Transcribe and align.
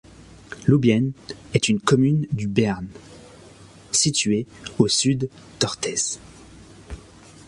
Loubieng 0.65 1.11
est 1.53 1.69
une 1.69 1.79
commune 1.79 2.25
du 2.31 2.47
Béarn, 2.47 2.87
située 3.91 4.47
au 4.79 4.87
sud 4.87 5.29
d'Orthez. 5.59 6.17